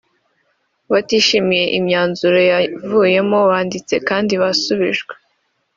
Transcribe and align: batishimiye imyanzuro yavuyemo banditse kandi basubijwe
batishimiye 0.91 1.65
imyanzuro 1.77 2.37
yavuyemo 2.51 3.37
banditse 3.49 3.95
kandi 4.07 4.33
basubijwe 4.41 5.13